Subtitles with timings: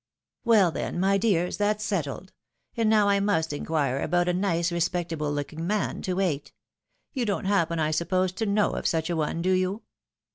[0.43, 2.33] "Well then, my dears, that's settled.
[2.75, 6.53] And now I must inquire about a nice respectable looking man to wait.
[7.13, 9.83] You don't happen, I suppose, to know of such a one, do you?